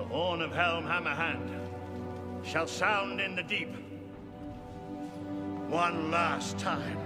[0.00, 1.50] The horn of Helm Hammerhand
[2.44, 3.68] shall sound in the deep.
[5.70, 6.96] One last time.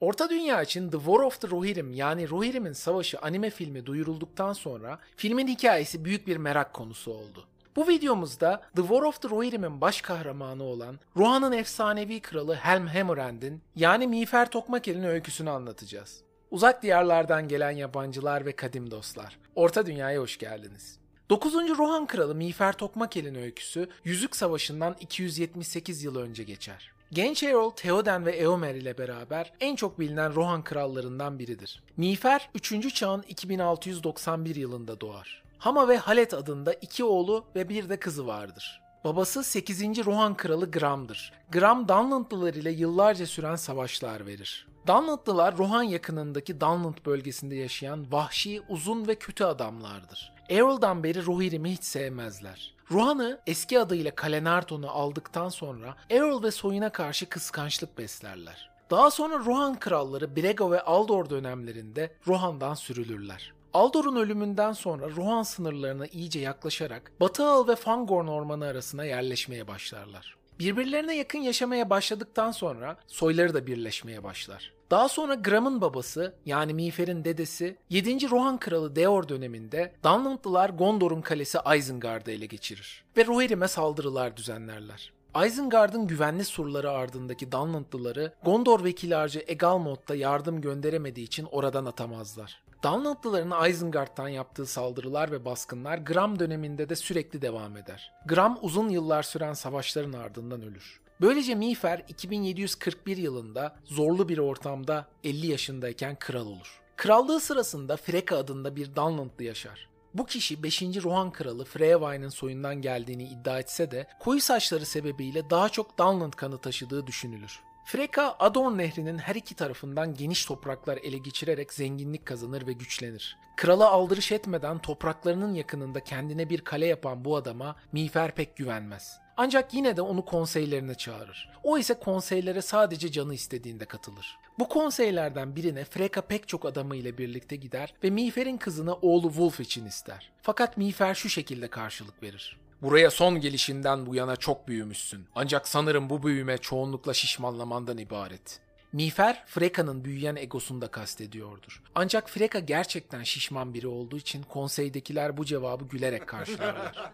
[0.00, 4.98] Orta Dünya için The War of the Rohirrim yani Rohirrim'in Savaşı anime filmi duyurulduktan sonra
[5.16, 7.44] filmin hikayesi büyük bir merak konusu oldu.
[7.76, 13.62] Bu videomuzda The War of the Rohirrim'in baş kahramanı olan Rohan'ın efsanevi kralı Helm Hammerhand'in
[13.76, 16.22] yani Miğfer Tokmakel'in öyküsünü anlatacağız.
[16.50, 19.38] Uzak diyarlardan gelen yabancılar ve kadim dostlar.
[19.54, 21.05] Orta Dünya'ya hoş geldiniz.
[21.30, 21.54] 9.
[21.54, 26.92] Rohan Kralı Miğfer Tokmakel'in öyküsü Yüzük Savaşı'ndan 278 yıl önce geçer.
[27.12, 31.82] Genç Erol, Theoden ve Eomer ile beraber en çok bilinen Rohan krallarından biridir.
[31.96, 32.94] Miğfer 3.
[32.94, 35.42] çağın 2691 yılında doğar.
[35.58, 38.80] Hama ve Halet adında iki oğlu ve bir de kızı vardır.
[39.04, 40.06] Babası 8.
[40.06, 41.32] Rohan kralı Gram'dır.
[41.52, 44.66] Gram Dunlandlılar ile yıllarca süren savaşlar verir.
[44.86, 50.35] Dunlandlılar Rohan yakınındaki Dunland bölgesinde yaşayan vahşi, uzun ve kötü adamlardır.
[50.50, 52.74] Errol'dan beri Rohirrim'i hiç sevmezler.
[52.90, 58.70] Rohan'ı eski adıyla Kalenarton'u aldıktan sonra Errol ve soyuna karşı kıskançlık beslerler.
[58.90, 63.52] Daha sonra Rohan kralları Brego ve Aldor dönemlerinde Rohan'dan sürülürler.
[63.74, 70.36] Aldor'un ölümünden sonra Rohan sınırlarına iyice yaklaşarak Batı Ağıl ve Fangorn ormanı arasına yerleşmeye başlarlar.
[70.58, 74.72] Birbirlerine yakın yaşamaya başladıktan sonra soyları da birleşmeye başlar.
[74.90, 78.30] Daha sonra Gram'ın babası yani Miğfer'in dedesi 7.
[78.30, 85.12] Rohan kralı Deor döneminde Dunlandlılar Gondor'un kalesi Isengard'ı ele geçirir ve Rohirrim'e saldırılar düzenlerler.
[85.46, 89.14] Isengard'ın güvenli surları ardındaki Dunlandlıları Gondor vekili
[89.46, 92.62] Egalmoth'ta yardım gönderemediği için oradan atamazlar.
[92.82, 98.12] Dunlandlıların Isengard'dan yaptığı saldırılar ve baskınlar Gram döneminde de sürekli devam eder.
[98.26, 101.00] Gram uzun yıllar süren savaşların ardından ölür.
[101.20, 106.80] Böylece Miğfer 2741 yılında zorlu bir ortamda 50 yaşındayken kral olur.
[106.96, 109.88] Krallığı sırasında Freka adında bir Dunlandlı yaşar.
[110.14, 110.82] Bu kişi 5.
[110.82, 116.58] Rohan kralı Freyawayn'ın soyundan geldiğini iddia etse de koyu saçları sebebiyle daha çok Dunland kanı
[116.58, 117.60] taşıdığı düşünülür.
[117.86, 123.36] Freka, Adorn nehrinin her iki tarafından geniş topraklar ele geçirerek zenginlik kazanır ve güçlenir.
[123.56, 129.18] Krala aldırış etmeden topraklarının yakınında kendine bir kale yapan bu adama Miğfer pek güvenmez.
[129.36, 131.50] Ancak yine de onu konseylerine çağırır.
[131.62, 134.38] O ise konseylere sadece canı istediğinde katılır.
[134.58, 139.60] Bu konseylerden birine Freka pek çok adamı ile birlikte gider ve Miğfer'in kızını oğlu Wolf
[139.60, 140.30] için ister.
[140.42, 142.56] Fakat Miğfer şu şekilde karşılık verir.
[142.82, 145.26] Buraya son gelişinden bu yana çok büyümüşsün.
[145.34, 148.60] Ancak sanırım bu büyüme çoğunlukla şişmanlamandan ibaret.
[148.92, 151.82] Miğfer, Freka'nın büyüyen egosunu da kastediyordur.
[151.94, 156.96] Ancak Freka gerçekten şişman biri olduğu için konseydekiler bu cevabı gülerek karşılarlar.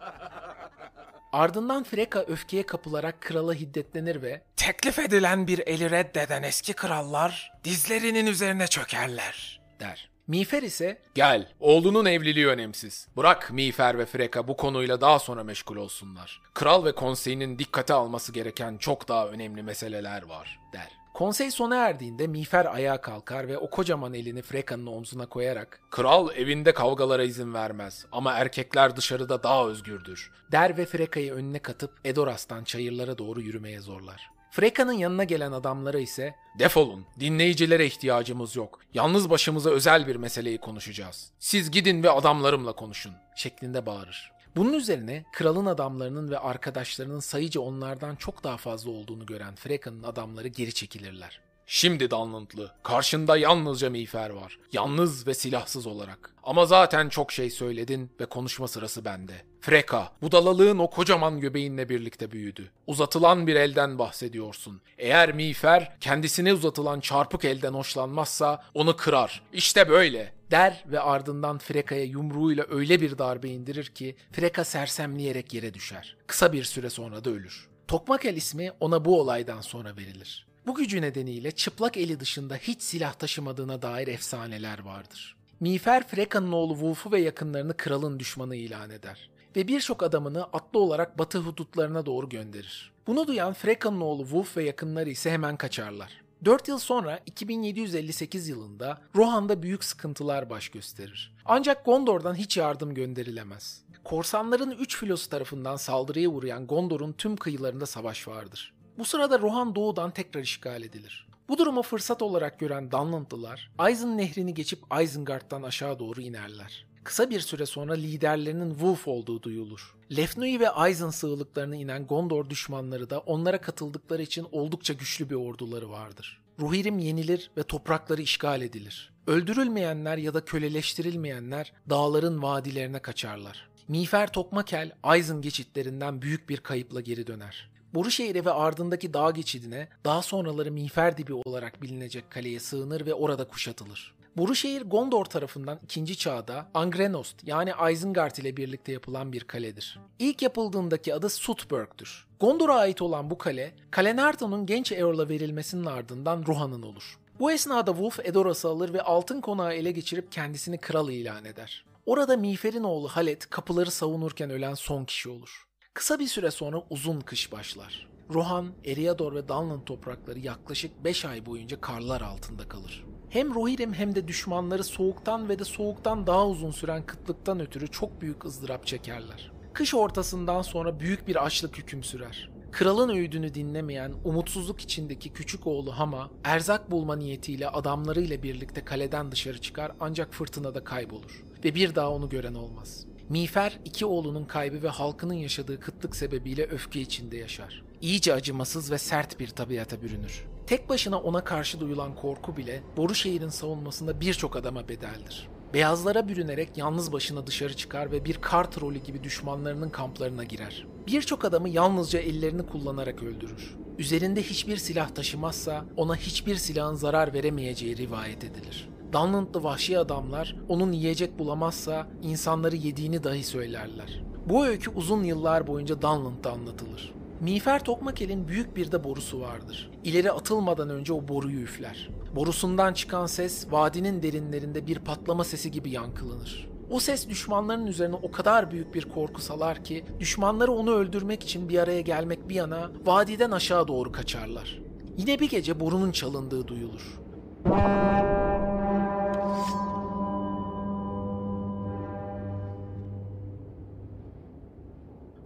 [1.32, 8.26] Ardından Freka öfkeye kapılarak krala hiddetlenir ve teklif edilen bir eli reddeden eski krallar dizlerinin
[8.26, 10.11] üzerine çökerler der.
[10.28, 13.08] Miğfer ise gel oğlunun evliliği önemsiz.
[13.16, 16.42] Bırak Miğfer ve Freka bu konuyla daha sonra meşgul olsunlar.
[16.54, 20.88] Kral ve konseyinin dikkate alması gereken çok daha önemli meseleler var der.
[21.14, 26.72] Konsey sona erdiğinde Miğfer ayağa kalkar ve o kocaman elini Freka'nın omzuna koyarak ''Kral evinde
[26.72, 33.18] kavgalara izin vermez ama erkekler dışarıda daha özgürdür.'' der ve Freka'yı önüne katıp Edoras'tan çayırlara
[33.18, 34.30] doğru yürümeye zorlar.
[34.52, 38.80] Freka'nın yanına gelen adamlara ise ''Defolun, dinleyicilere ihtiyacımız yok.
[38.94, 41.30] Yalnız başımıza özel bir meseleyi konuşacağız.
[41.38, 44.32] Siz gidin ve adamlarımla konuşun.'' şeklinde bağırır.
[44.56, 50.48] Bunun üzerine kralın adamlarının ve arkadaşlarının sayıca onlardan çok daha fazla olduğunu gören Freka'nın adamları
[50.48, 51.40] geri çekilirler.
[51.66, 54.58] Şimdi Dunlandlı, karşında yalnızca Miğfer var.
[54.72, 56.34] Yalnız ve silahsız olarak.
[56.42, 59.32] Ama zaten çok şey söyledin ve konuşma sırası bende.
[59.60, 62.70] Freka, budalalığın o kocaman göbeğinle birlikte büyüdü.
[62.86, 64.80] Uzatılan bir elden bahsediyorsun.
[64.98, 69.42] Eğer Miğfer kendisine uzatılan çarpık elden hoşlanmazsa onu kırar.
[69.52, 75.74] İşte böyle der ve ardından Freka'ya yumruğuyla öyle bir darbe indirir ki Freka sersemleyerek yere
[75.74, 76.16] düşer.
[76.26, 77.68] Kısa bir süre sonra da ölür.
[77.88, 80.46] Tokmakel ismi ona bu olaydan sonra verilir.
[80.66, 85.36] Bu gücü nedeniyle çıplak eli dışında hiç silah taşımadığına dair efsaneler vardır.
[85.60, 91.18] Miğfer Freka'nın oğlu Wolf'u ve yakınlarını kralın düşmanı ilan eder ve birçok adamını atlı olarak
[91.18, 92.92] batı hudutlarına doğru gönderir.
[93.06, 96.22] Bunu duyan Freka'nın oğlu Wolf ve yakınları ise hemen kaçarlar.
[96.44, 101.34] 4 yıl sonra 2758 yılında Rohan'da büyük sıkıntılar baş gösterir.
[101.44, 103.82] Ancak Gondor'dan hiç yardım gönderilemez.
[104.04, 108.72] Korsanların 3 filosu tarafından saldırıya uğrayan Gondor'un tüm kıyılarında savaş vardır.
[108.98, 111.26] Bu sırada Rohan doğudan tekrar işgal edilir.
[111.48, 116.86] Bu durumu fırsat olarak gören Dunlandlılar, Aizen nehrini geçip Isengard'dan aşağı doğru inerler.
[117.04, 119.94] Kısa bir süre sonra liderlerinin Wolf olduğu duyulur.
[120.16, 125.90] Lefnui ve Aizen sığlıklarına inen Gondor düşmanları da onlara katıldıkları için oldukça güçlü bir orduları
[125.90, 126.42] vardır.
[126.60, 129.12] Rohirrim yenilir ve toprakları işgal edilir.
[129.26, 133.68] Öldürülmeyenler ya da köleleştirilmeyenler dağların vadilerine kaçarlar.
[133.88, 137.71] Miğfer Tokmakel, Aizen geçitlerinden büyük bir kayıpla geri döner.
[137.94, 143.48] Boruşehir'e ve ardındaki dağ geçidine, daha sonraları Miğfer Dibi olarak bilinecek kaleye sığınır ve orada
[143.48, 144.14] kuşatılır.
[144.36, 149.98] Boruşehir Gondor tarafından ikinci çağda Angrenost yani Isengard ile birlikte yapılan bir kaledir.
[150.18, 152.28] İlk yapıldığındaki adı Sutburg'dur.
[152.40, 157.18] Gondor'a ait olan bu kale, Kalenarton'un genç Eorl'a verilmesinin ardından Rohan'ın olur.
[157.40, 161.84] Bu esnada Wolf Edoras'ı alır ve altın konağı ele geçirip kendisini kral ilan eder.
[162.06, 165.66] Orada Miğfer'in oğlu Halet kapıları savunurken ölen son kişi olur.
[165.94, 168.08] Kısa bir süre sonra uzun kış başlar.
[168.30, 173.04] Rohan, Eriador ve Dunland toprakları yaklaşık 5 ay boyunca karlar altında kalır.
[173.28, 178.20] Hem Rohirrim hem de düşmanları soğuktan ve de soğuktan daha uzun süren kıtlıktan ötürü çok
[178.20, 179.52] büyük ızdırap çekerler.
[179.72, 182.50] Kış ortasından sonra büyük bir açlık hüküm sürer.
[182.70, 189.60] Kralın öğüdünü dinlemeyen, umutsuzluk içindeki küçük oğlu Hama, erzak bulma niyetiyle adamlarıyla birlikte kaleden dışarı
[189.60, 193.11] çıkar ancak fırtınada kaybolur ve bir daha onu gören olmaz.
[193.32, 197.82] Miğfer iki oğlunun kaybı ve halkının yaşadığı kıtlık sebebiyle öfke içinde yaşar.
[198.00, 200.44] İyice acımasız ve sert bir tabiata bürünür.
[200.66, 205.48] Tek başına ona karşı duyulan korku bile Boru şehrin savunmasında birçok adama bedeldir.
[205.74, 210.86] Beyazlara bürünerek yalnız başına dışarı çıkar ve bir kar trolü gibi düşmanlarının kamplarına girer.
[211.06, 213.76] Birçok adamı yalnızca ellerini kullanarak öldürür.
[213.98, 218.88] Üzerinde hiçbir silah taşımazsa ona hiçbir silahın zarar veremeyeceği rivayet edilir.
[219.12, 224.22] Dunlandlı vahşi adamlar onun yiyecek bulamazsa insanları yediğini dahi söylerler.
[224.46, 227.14] Bu öykü uzun yıllar boyunca Dunland'da anlatılır.
[227.40, 229.90] Miğfer Tokmakel'in büyük bir de borusu vardır.
[230.04, 232.10] İleri atılmadan önce o boruyu üfler.
[232.36, 236.68] Borusundan çıkan ses vadinin derinlerinde bir patlama sesi gibi yankılanır.
[236.90, 241.68] O ses düşmanların üzerine o kadar büyük bir korku salar ki düşmanları onu öldürmek için
[241.68, 244.80] bir araya gelmek bir yana vadiden aşağı doğru kaçarlar.
[245.16, 247.20] Yine bir gece borunun çalındığı duyulur.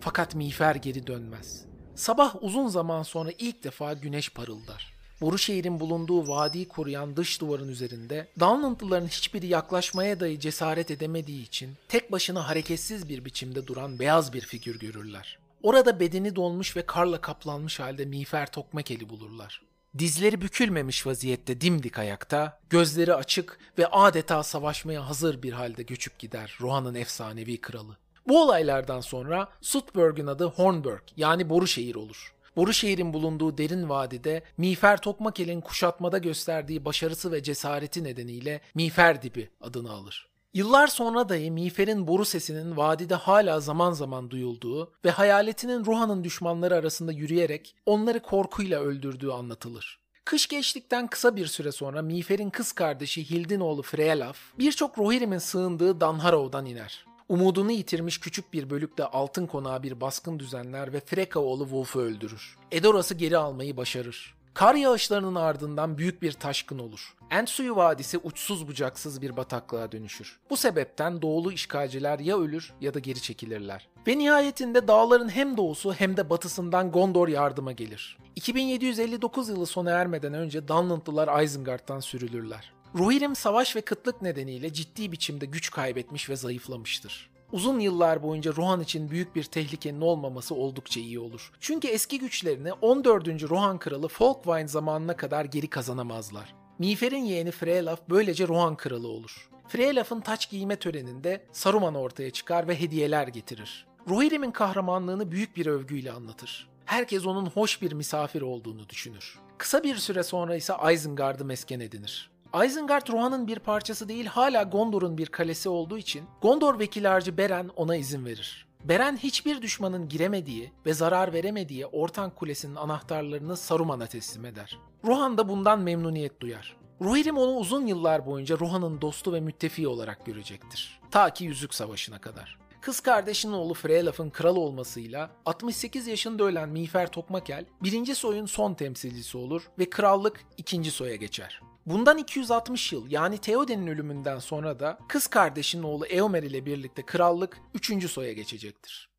[0.07, 1.65] Fakat miğfer geri dönmez.
[1.95, 4.93] Sabah uzun zaman sonra ilk defa güneş parıldar.
[5.21, 11.71] Boru şehrin bulunduğu vadiyi koruyan dış duvarın üzerinde Downlandlıların hiçbiri yaklaşmaya dahi cesaret edemediği için
[11.89, 15.39] tek başına hareketsiz bir biçimde duran beyaz bir figür görürler.
[15.63, 19.63] Orada bedeni donmuş ve karla kaplanmış halde miğfer tokmakeli bulurlar.
[19.99, 26.59] Dizleri bükülmemiş vaziyette dimdik ayakta, gözleri açık ve adeta savaşmaya hazır bir halde göçüp gider
[26.61, 27.97] Rohan'ın efsanevi kralı.
[28.29, 32.33] Bu olaylardan sonra Sutburg'un adı Hornburg yani Boru şehir olur.
[32.57, 39.51] Boru şehrin bulunduğu derin vadide Miğfer Tokmakel'in kuşatmada gösterdiği başarısı ve cesareti nedeniyle Miğfer Dibi
[39.61, 40.29] adını alır.
[40.55, 46.75] Yıllar sonra dahi Miğfer'in boru sesinin vadide hala zaman zaman duyulduğu ve hayaletinin Ruhan'ın düşmanları
[46.75, 49.99] arasında yürüyerek onları korkuyla öldürdüğü anlatılır.
[50.25, 56.01] Kış geçtikten kısa bir süre sonra Miğfer'in kız kardeşi Hildin oğlu Freyalaf birçok Rohirrim'in sığındığı
[56.01, 57.07] Danharov'dan iner.
[57.29, 62.57] Umudunu yitirmiş küçük bir bölükte altın konağa bir baskın düzenler ve Freka oğlu Wolf'u öldürür.
[62.73, 64.35] Edoras'ı geri almayı başarır.
[64.55, 67.15] Kar yağışlarının ardından büyük bir taşkın olur.
[67.31, 70.39] Entsuyu Vadisi uçsuz bucaksız bir bataklığa dönüşür.
[70.51, 73.89] Bu sebepten doğulu işgalciler ya ölür ya da geri çekilirler.
[74.07, 78.19] Ve nihayetinde dağların hem doğusu hem de batısından Gondor yardıma gelir.
[78.37, 82.76] 2759 yılı sona ermeden önce Dunlandlılar Isengard'dan sürülürler.
[82.99, 87.31] Rohirrim savaş ve kıtlık nedeniyle ciddi biçimde güç kaybetmiş ve zayıflamıştır.
[87.53, 91.53] Uzun yıllar boyunca Rohan için büyük bir tehlikenin olmaması oldukça iyi olur.
[91.61, 93.29] Çünkü eski güçlerini 14.
[93.43, 96.55] Rohan kralı Folkvine zamanına kadar geri kazanamazlar.
[96.79, 99.49] Miğfer'in yeğeni Freylaf böylece Rohan kralı olur.
[99.69, 103.87] Freylaf'ın taç giyme töreninde Saruman ortaya çıkar ve hediyeler getirir.
[104.09, 106.69] Rohirrim'in kahramanlığını büyük bir övgüyle anlatır.
[106.85, 109.39] Herkes onun hoş bir misafir olduğunu düşünür.
[109.59, 112.36] Kısa bir süre sonra ise Isengard'ı mesken edinir.
[112.65, 117.05] Isengard Rohan'ın bir parçası değil hala Gondor'un bir kalesi olduğu için Gondor vekil
[117.37, 118.67] Beren ona izin verir.
[118.85, 124.79] Beren hiçbir düşmanın giremediği ve zarar veremediği Ortan Kulesi'nin anahtarlarını Saruman'a teslim eder.
[125.05, 126.77] Rohan da bundan memnuniyet duyar.
[127.01, 131.01] Rohirrim onu uzun yıllar boyunca Rohan'ın dostu ve müttefiği olarak görecektir.
[131.11, 132.59] Ta ki Yüzük Savaşı'na kadar.
[132.81, 139.39] Kız kardeşinin oğlu Freylaf'ın kral olmasıyla 68 yaşında ölen Miğfer Tokmakel birinci soyun son temsilcisi
[139.39, 141.61] olur ve krallık ikinci soya geçer.
[141.87, 147.59] Bundan 260 yıl yani Theoden'in ölümünden sonra da kız kardeşinin oğlu Eomer ile birlikte krallık
[147.75, 148.11] 3.
[148.11, 149.11] soya geçecektir.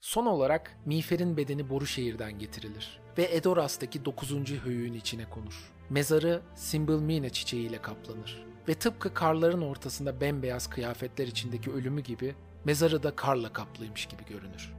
[0.00, 4.32] Son olarak Miğfer'in bedeni Boru şehirden getirilir ve Edoras'taki 9.
[4.64, 5.72] höyüğün içine konur.
[5.90, 13.16] Mezarı Simbilmine çiçeğiyle kaplanır ve tıpkı karların ortasında bembeyaz kıyafetler içindeki ölümü gibi mezarı da
[13.16, 14.75] karla kaplıymış gibi görünür.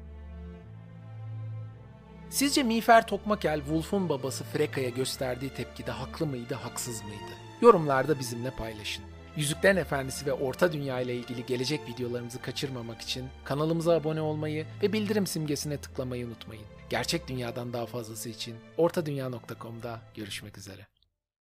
[2.30, 7.34] Sizce Miğfer Tokmakel, Wolf'un babası Freka'ya gösterdiği tepkide haklı mıydı, haksız mıydı?
[7.62, 9.04] Yorumlarda bizimle paylaşın.
[9.36, 14.94] Yüzüklerin Efendisi ve Orta Dünya ile ilgili gelecek videolarımızı kaçırmamak için kanalımıza abone olmayı ve
[14.94, 16.66] bildirim simgesine tıklamayı unutmayın.
[16.90, 20.88] Gerçek dünyadan daha fazlası için ortadunya.com'da görüşmek üzere.